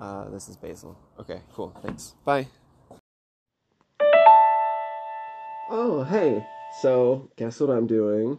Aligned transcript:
Uh, 0.00 0.30
this 0.30 0.48
is 0.48 0.56
Basil. 0.56 0.96
Okay, 1.18 1.42
cool. 1.52 1.76
Thanks. 1.82 2.14
Bye. 2.24 2.46
Oh, 5.68 6.04
hey. 6.08 6.42
So, 6.72 7.28
guess 7.36 7.60
what 7.60 7.68
I'm 7.68 7.86
doing? 7.86 8.38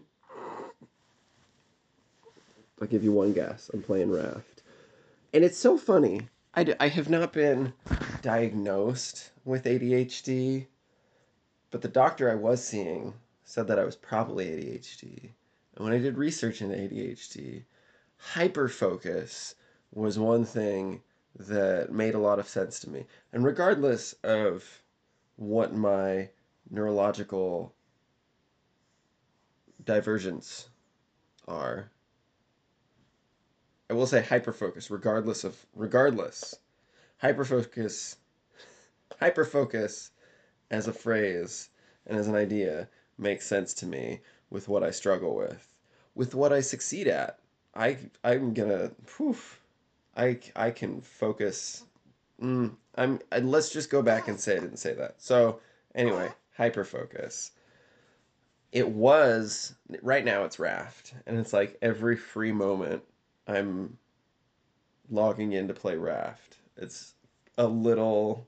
I'll 2.82 2.88
give 2.88 3.04
you 3.04 3.12
one 3.12 3.34
guess. 3.34 3.70
I'm 3.74 3.84
playing 3.84 4.12
Raft. 4.12 4.64
And 5.34 5.44
it's 5.44 5.58
so 5.58 5.78
funny. 5.78 6.30
I, 6.56 6.64
d- 6.64 6.74
I 6.80 6.88
have 6.88 7.10
not 7.10 7.32
been 7.32 7.74
diagnosed 8.24 9.30
with 9.46 9.66
ADHD, 9.66 10.66
but 11.70 11.84
the 11.84 11.88
doctor 11.88 12.30
I 12.32 12.36
was 12.36 12.66
seeing 12.66 13.14
said 13.44 13.68
that 13.68 13.78
I 13.78 13.84
was 13.84 13.96
probably 13.96 14.46
ADHD. 14.48 15.30
And 15.76 15.86
when 15.86 15.94
I 15.94 16.00
did 16.00 16.18
research 16.18 16.62
into 16.62 16.76
ADHD, 16.76 17.66
hyperfocus 18.34 19.54
was 19.94 20.18
one 20.18 20.44
thing 20.44 21.02
that 21.36 21.92
made 21.92 22.14
a 22.14 22.20
lot 22.20 22.40
of 22.40 22.48
sense 22.48 22.80
to 22.82 22.90
me. 22.90 23.06
And 23.32 23.44
regardless 23.44 24.14
of 24.24 24.84
what 25.36 25.74
my 25.74 26.30
neurological 26.70 27.74
divergence 29.84 30.70
are, 31.48 31.90
I 33.90 33.94
will 33.94 34.08
say 34.08 34.22
hyperfocus, 34.22 34.90
regardless 34.90 35.44
of 35.44 35.66
regardless. 35.76 36.56
Hyperfocus 37.22 38.16
hyperfocus 39.22 40.12
as 40.70 40.88
a 40.88 40.94
phrase 40.94 41.70
and 42.06 42.18
as 42.18 42.28
an 42.28 42.36
idea 42.36 42.88
makes 43.18 43.46
sense 43.46 43.74
to 43.76 43.86
me 43.86 44.22
with 44.50 44.68
what 44.68 44.84
I 44.84 44.92
struggle 44.92 45.36
with. 45.36 45.76
With 46.16 46.36
what 46.36 46.54
I 46.54 46.62
succeed 46.62 47.08
at. 47.08 47.40
I 47.76 47.98
I'm 48.24 48.54
gonna 48.54 48.92
poof. 49.06 49.61
I 50.22 50.38
I 50.56 50.70
can 50.70 51.02
focus. 51.02 51.84
Mm, 52.42 52.76
I'm. 52.96 53.20
Let's 53.42 53.72
just 53.72 53.90
go 53.90 54.04
back 54.04 54.28
and 54.28 54.40
say 54.40 54.56
I 54.58 54.60
didn't 54.60 54.78
say 54.78 54.94
that. 54.94 55.16
So 55.18 55.60
anyway, 55.96 56.30
hyper 56.56 56.84
focus. 56.84 57.52
It 58.72 58.88
was 58.88 59.74
right 60.04 60.24
now. 60.24 60.44
It's 60.44 60.60
Raft, 60.60 61.16
and 61.26 61.40
it's 61.40 61.54
like 61.54 61.78
every 61.82 62.16
free 62.16 62.52
moment 62.52 63.02
I'm 63.48 63.98
logging 65.10 65.54
in 65.54 65.68
to 65.68 65.74
play 65.74 65.98
Raft. 65.98 66.58
It's 66.78 67.14
a 67.58 67.66
little 67.66 68.48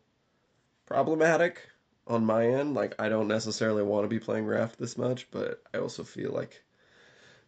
problematic 0.85 1.59
on 2.05 2.23
my 2.23 2.47
end. 2.47 2.75
Like 2.75 2.93
I 2.99 3.09
don't 3.09 3.27
necessarily 3.27 3.81
want 3.81 4.03
to 4.03 4.09
be 4.09 4.19
playing 4.19 4.45
Raft 4.45 4.77
this 4.77 4.95
much, 4.95 5.27
but 5.31 5.63
I 5.73 5.79
also 5.79 6.03
feel 6.03 6.31
like 6.31 6.61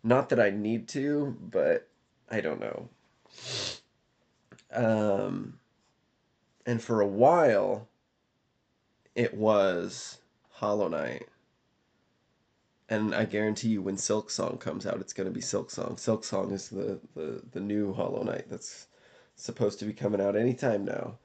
not 0.03 0.29
that 0.29 0.39
I 0.39 0.49
need 0.49 0.87
to, 0.89 1.37
but 1.39 1.87
I 2.31 2.41
don't 2.41 2.59
know. 2.59 2.89
Um, 4.75 5.59
and 6.65 6.81
for 6.81 7.01
a 7.01 7.07
while, 7.07 7.87
it 9.15 9.33
was 9.33 10.17
Hollow 10.51 10.87
Knight. 10.87 11.27
And 12.87 13.15
I 13.15 13.25
guarantee 13.25 13.69
you, 13.69 13.81
when 13.81 13.95
Silksong 13.95 14.59
comes 14.59 14.85
out, 14.85 14.99
it's 14.99 15.13
going 15.13 15.27
to 15.27 15.33
be 15.33 15.41
Silksong. 15.41 15.99
Silk 15.99 16.23
Song 16.23 16.51
is 16.51 16.69
the, 16.69 16.99
the, 17.15 17.41
the 17.51 17.59
new 17.59 17.93
Hollow 17.93 18.23
Knight 18.23 18.45
that's 18.49 18.87
supposed 19.35 19.79
to 19.79 19.85
be 19.85 19.93
coming 19.93 20.21
out 20.21 20.35
anytime 20.35 20.85
now. 20.85 21.17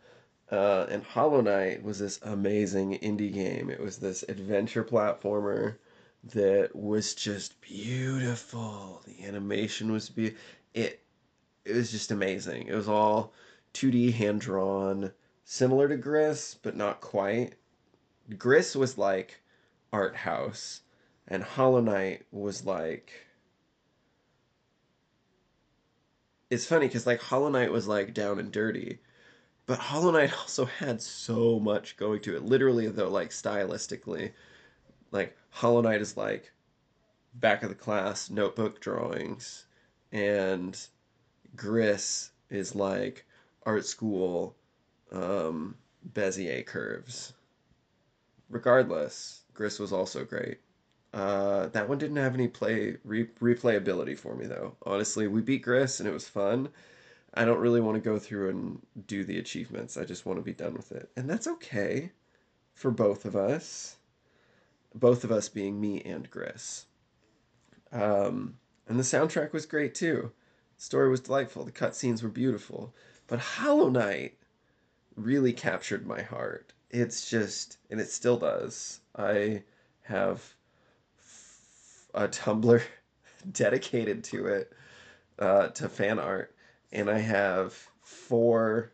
Uh, 0.50 0.86
and 0.88 1.04
Hollow 1.04 1.40
Knight 1.40 1.82
was 1.82 1.98
this 1.98 2.18
amazing 2.22 2.98
indie 2.98 3.32
game. 3.32 3.70
It 3.70 3.80
was 3.80 3.98
this 3.98 4.24
adventure 4.28 4.82
platformer 4.82 5.76
that 6.24 6.74
was 6.74 7.14
just 7.14 7.60
beautiful. 7.60 9.02
The 9.06 9.24
animation 9.24 9.92
was 9.92 10.10
be 10.10 10.34
it 10.74 11.00
it 11.64 11.74
was 11.74 11.90
just 11.90 12.10
amazing. 12.10 12.66
It 12.66 12.74
was 12.74 12.88
all 12.88 13.32
2D 13.74 14.14
hand 14.14 14.40
drawn, 14.40 15.12
similar 15.44 15.88
to 15.88 15.96
Gris, 15.96 16.56
but 16.62 16.76
not 16.76 17.00
quite. 17.00 17.54
Gris 18.38 18.74
was 18.74 18.98
like 18.98 19.40
art 19.92 20.16
house, 20.16 20.82
and 21.28 21.42
Hollow 21.42 21.80
Knight 21.80 22.26
was 22.30 22.64
like. 22.64 23.12
It's 26.50 26.66
funny 26.66 26.86
because 26.86 27.06
like 27.06 27.20
Hollow 27.20 27.48
Knight 27.48 27.70
was 27.70 27.86
like 27.86 28.14
down 28.14 28.38
and 28.40 28.50
dirty, 28.50 28.98
but 29.66 29.78
Hollow 29.78 30.10
Knight 30.10 30.32
also 30.38 30.64
had 30.64 31.00
so 31.00 31.60
much 31.60 31.96
going 31.96 32.20
to 32.22 32.36
it. 32.36 32.44
Literally, 32.44 32.88
though, 32.88 33.08
like 33.10 33.30
stylistically, 33.30 34.32
like 35.12 35.36
Hollow 35.50 35.82
Knight 35.82 36.00
is 36.00 36.16
like 36.16 36.52
back 37.34 37.62
of 37.62 37.68
the 37.68 37.74
class 37.76 38.30
notebook 38.30 38.80
drawings, 38.80 39.66
and 40.10 40.76
Gris 41.56 42.30
is 42.48 42.74
like 42.74 43.24
art 43.64 43.84
school 43.84 44.56
um, 45.12 45.76
Bezier 46.12 46.64
curves. 46.64 47.32
Regardless, 48.48 49.42
Gris 49.54 49.78
was 49.78 49.92
also 49.92 50.24
great. 50.24 50.58
Uh, 51.12 51.66
that 51.68 51.88
one 51.88 51.98
didn't 51.98 52.16
have 52.16 52.34
any 52.34 52.46
play 52.48 52.96
re- 53.04 53.28
replayability 53.40 54.16
for 54.16 54.34
me 54.36 54.46
though. 54.46 54.76
Honestly, 54.86 55.26
we 55.26 55.40
beat 55.40 55.62
Gris 55.62 56.00
and 56.00 56.08
it 56.08 56.12
was 56.12 56.28
fun. 56.28 56.68
I 57.34 57.44
don't 57.44 57.60
really 57.60 57.80
want 57.80 57.96
to 57.96 58.10
go 58.10 58.18
through 58.18 58.50
and 58.50 58.80
do 59.06 59.24
the 59.24 59.38
achievements. 59.38 59.96
I 59.96 60.04
just 60.04 60.26
want 60.26 60.38
to 60.38 60.44
be 60.44 60.52
done 60.52 60.74
with 60.74 60.90
it, 60.92 61.10
and 61.16 61.30
that's 61.30 61.46
okay 61.46 62.10
for 62.74 62.90
both 62.90 63.24
of 63.24 63.36
us. 63.36 63.96
Both 64.94 65.22
of 65.22 65.30
us 65.30 65.48
being 65.48 65.80
me 65.80 66.00
and 66.02 66.28
Gris. 66.28 66.86
Um, 67.92 68.56
and 68.88 68.98
the 68.98 69.04
soundtrack 69.04 69.52
was 69.52 69.66
great 69.66 69.94
too. 69.94 70.32
The 70.80 70.86
story 70.86 71.10
was 71.10 71.20
delightful. 71.20 71.66
The 71.66 71.72
cutscenes 71.72 72.22
were 72.22 72.30
beautiful. 72.30 72.94
But 73.26 73.38
Hollow 73.38 73.90
Knight 73.90 74.38
really 75.14 75.52
captured 75.52 76.06
my 76.06 76.22
heart. 76.22 76.72
It's 76.88 77.28
just, 77.28 77.76
and 77.90 78.00
it 78.00 78.08
still 78.08 78.38
does. 78.38 79.00
I 79.14 79.62
have 80.04 80.54
a 82.14 82.26
Tumblr 82.28 82.80
dedicated 83.52 84.24
to 84.24 84.46
it, 84.46 84.72
uh, 85.38 85.68
to 85.68 85.86
fan 85.86 86.18
art, 86.18 86.56
and 86.92 87.10
I 87.10 87.18
have 87.18 87.74
four 88.00 88.90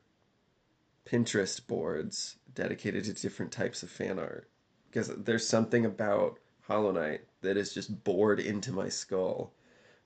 Pinterest 1.05 1.65
boards 1.69 2.35
dedicated 2.53 3.05
to 3.05 3.13
different 3.13 3.53
types 3.53 3.85
of 3.85 3.91
fan 3.91 4.19
art. 4.19 4.51
Because 4.89 5.07
there's 5.19 5.47
something 5.47 5.87
about 5.87 6.41
Hollow 6.63 6.91
Knight 6.91 7.21
that 7.43 7.57
is 7.57 7.73
just 7.73 8.03
bored 8.03 8.41
into 8.41 8.73
my 8.73 8.89
skull. 8.89 9.53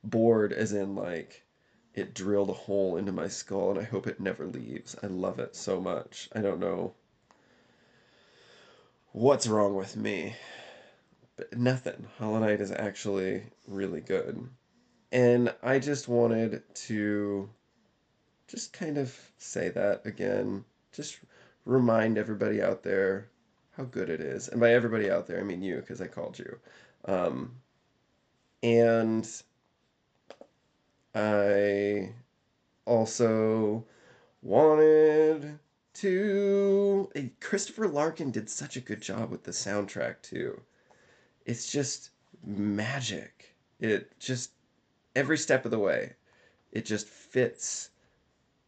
Bored 0.05 0.53
as 0.53 0.75
in 0.75 0.95
like 0.95 1.47
it 1.95 2.15
drilled 2.15 2.51
a 2.51 2.55
hole 2.55 2.97
into 2.97 3.13
my 3.13 3.29
skull 3.29 3.71
and 3.71 3.81
I 3.81 3.85
hope 3.85 4.07
it 4.07 4.21
never 4.21 4.47
leaves. 4.47 4.97
I 5.03 5.07
love 5.07 5.39
it 5.39 5.57
so 5.57 5.81
much. 5.81 6.29
I 6.35 6.41
don't 6.41 6.61
know 6.61 6.95
what's 9.13 9.47
wrong 9.47 9.75
with 9.75 9.97
me. 9.97 10.35
But 11.37 11.57
nothing. 11.57 12.07
Hollow 12.19 12.39
Knight 12.39 12.61
is 12.61 12.71
actually 12.71 13.45
really 13.67 14.01
good. 14.01 14.49
And 15.11 15.53
I 15.63 15.79
just 15.79 16.07
wanted 16.07 16.63
to 16.75 17.49
just 18.47 18.73
kind 18.73 18.99
of 18.99 19.17
say 19.39 19.71
that 19.71 20.05
again. 20.05 20.65
Just 20.93 21.19
remind 21.65 22.19
everybody 22.19 22.63
out 22.63 22.83
there 22.83 23.29
how 23.77 23.85
good 23.85 24.11
it 24.11 24.21
is. 24.21 24.49
And 24.49 24.61
by 24.61 24.75
everybody 24.75 25.11
out 25.11 25.27
there, 25.27 25.41
I 25.41 25.45
mean 25.45 25.63
you, 25.63 25.77
because 25.77 26.01
I 26.01 26.07
called 26.07 26.39
you. 26.39 26.59
Um, 27.07 27.57
and 28.63 29.27
I 31.15 32.15
also 32.85 33.85
wanted 34.43 35.59
to. 35.95 37.11
Christopher 37.41 37.89
Larkin 37.89 38.31
did 38.31 38.49
such 38.49 38.77
a 38.77 38.81
good 38.81 39.01
job 39.01 39.31
with 39.31 39.45
the 39.45 39.51
soundtrack, 39.51 40.23
too. 40.23 40.61
It's 41.45 41.71
just 41.71 42.11
magic. 42.45 43.57
It 43.81 44.19
just, 44.21 44.53
every 45.17 45.39
step 45.39 45.65
of 45.65 45.71
the 45.71 45.79
way, 45.79 46.15
it 46.71 46.85
just 46.85 47.09
fits 47.09 47.91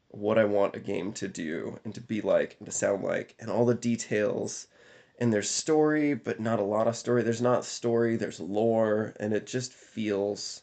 what 0.09 0.39
I 0.39 0.45
want 0.45 0.77
a 0.77 0.81
game 0.81 1.13
to 1.15 1.29
do 1.29 1.79
and 1.85 1.95
to 1.95 2.01
be 2.01 2.21
like 2.21 2.57
and 2.59 2.67
to 2.67 2.73
sound 2.73 3.03
like, 3.03 3.35
and 3.39 3.51
all 3.51 3.65
the 3.65 3.75
details. 3.75 4.67
And 5.19 5.33
there's 5.33 5.49
story, 5.51 6.15
but 6.15 6.41
not 6.41 6.59
a 6.59 6.65
lot 6.65 6.89
of 6.89 6.97
story. 6.97 7.23
There's 7.23 7.41
not 7.41 7.65
story, 7.65 8.17
there's 8.17 8.41
lore, 8.41 9.15
and 9.21 9.33
it 9.33 9.47
just 9.47 9.73
feels 9.73 10.63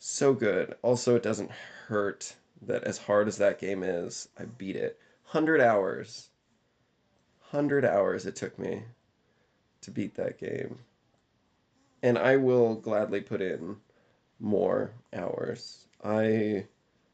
so 0.00 0.32
good. 0.32 0.74
Also, 0.82 1.14
it 1.14 1.22
doesn't 1.22 1.50
hurt 1.86 2.34
that 2.62 2.84
as 2.84 2.98
hard 2.98 3.28
as 3.28 3.36
that 3.36 3.60
game 3.60 3.82
is, 3.82 4.28
I 4.38 4.44
beat 4.46 4.76
it. 4.76 4.98
100 5.24 5.60
hours. 5.60 6.30
100 7.50 7.84
hours 7.84 8.26
it 8.26 8.34
took 8.34 8.58
me 8.58 8.82
to 9.82 9.90
beat 9.90 10.14
that 10.16 10.38
game. 10.38 10.78
And 12.02 12.16
I 12.16 12.36
will 12.36 12.76
gladly 12.76 13.20
put 13.20 13.42
in 13.42 13.76
more 14.38 14.92
hours. 15.12 15.86
I 16.02 16.66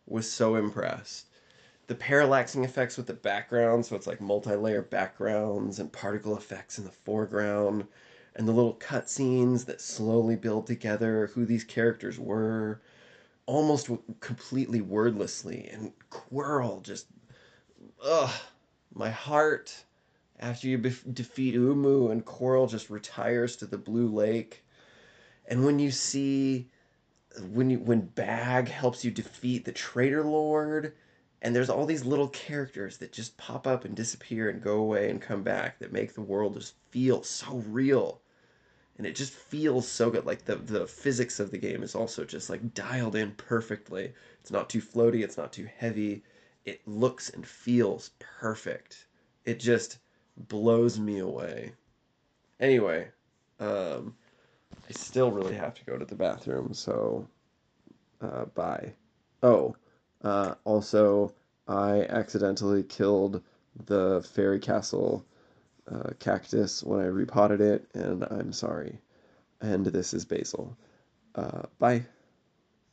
was 0.06 0.30
so 0.30 0.54
impressed. 0.54 1.26
The 1.88 1.96
parallaxing 1.96 2.64
effects 2.64 2.96
with 2.96 3.06
the 3.06 3.14
background, 3.14 3.84
so 3.84 3.96
it's 3.96 4.06
like 4.06 4.20
multi 4.20 4.54
layer 4.54 4.82
backgrounds 4.82 5.80
and 5.80 5.92
particle 5.92 6.36
effects 6.36 6.78
in 6.78 6.84
the 6.84 6.90
foreground, 6.90 7.86
and 8.36 8.46
the 8.46 8.52
little 8.52 8.74
cutscenes 8.74 9.64
that 9.64 9.80
slowly 9.80 10.36
build 10.36 10.66
together 10.66 11.28
who 11.28 11.46
these 11.46 11.64
characters 11.64 12.18
were, 12.18 12.82
almost 13.46 13.88
completely 14.20 14.82
wordlessly. 14.82 15.68
And 15.72 15.92
Quirrell 16.10 16.82
just, 16.82 17.06
ugh, 18.04 18.30
my 18.94 19.10
heart. 19.10 19.84
After 20.38 20.68
you 20.68 20.78
bef- 20.78 21.14
defeat 21.14 21.54
Uumuu 21.54 22.12
and 22.12 22.26
Quirrell 22.26 22.68
just 22.68 22.90
retires 22.90 23.56
to 23.56 23.66
the 23.66 23.78
Blue 23.78 24.06
Lake, 24.06 24.62
and 25.46 25.64
when 25.64 25.78
you 25.78 25.90
see 25.90 26.68
when 27.52 27.70
you 27.70 27.78
when 27.78 28.00
Bag 28.02 28.68
helps 28.68 29.02
you 29.02 29.10
defeat 29.10 29.64
the 29.64 29.72
Traitor 29.72 30.24
Lord, 30.24 30.92
and 31.40 31.56
there's 31.56 31.70
all 31.70 31.86
these 31.86 32.04
little 32.04 32.28
characters 32.28 32.98
that 32.98 33.12
just 33.12 33.38
pop 33.38 33.66
up 33.66 33.86
and 33.86 33.96
disappear 33.96 34.50
and 34.50 34.62
go 34.62 34.76
away 34.76 35.08
and 35.08 35.22
come 35.22 35.42
back 35.42 35.78
that 35.78 35.92
make 35.92 36.12
the 36.12 36.20
world 36.20 36.54
just 36.54 36.74
feel 36.90 37.22
so 37.22 37.64
real. 37.66 38.20
And 38.98 39.06
it 39.06 39.14
just 39.14 39.32
feels 39.32 39.86
so 39.86 40.10
good. 40.10 40.24
Like 40.24 40.44
the 40.44 40.56
the 40.56 40.86
physics 40.86 41.38
of 41.40 41.50
the 41.50 41.58
game 41.58 41.82
is 41.82 41.94
also 41.94 42.24
just 42.24 42.48
like 42.48 42.74
dialed 42.74 43.16
in 43.16 43.32
perfectly. 43.32 44.14
It's 44.40 44.50
not 44.50 44.70
too 44.70 44.80
floaty, 44.80 45.22
it's 45.22 45.36
not 45.36 45.52
too 45.52 45.68
heavy. 45.76 46.22
It 46.64 46.80
looks 46.86 47.30
and 47.30 47.46
feels 47.46 48.10
perfect. 48.18 49.06
It 49.44 49.60
just 49.60 49.98
blows 50.36 50.98
me 50.98 51.18
away. 51.18 51.72
Anyway, 52.58 53.08
um 53.60 54.16
I 54.88 54.92
still 54.92 55.30
really 55.30 55.54
have 55.54 55.74
to 55.74 55.84
go 55.84 55.98
to 55.98 56.04
the 56.04 56.14
bathroom, 56.14 56.72
so 56.72 57.28
uh, 58.20 58.46
bye. 58.46 58.92
Oh, 59.42 59.76
uh, 60.22 60.54
also, 60.64 61.34
I 61.68 62.02
accidentally 62.02 62.82
killed 62.82 63.42
the 63.86 64.26
fairy 64.32 64.58
castle 64.58 65.24
uh, 65.90 66.10
cactus 66.18 66.82
when 66.82 67.00
I 67.00 67.06
repotted 67.06 67.60
it, 67.60 67.88
and 67.94 68.24
I'm 68.24 68.52
sorry. 68.52 69.00
And 69.60 69.86
this 69.86 70.14
is 70.14 70.24
Basil. 70.24 70.76
Uh, 71.34 71.62
bye. 71.78 72.06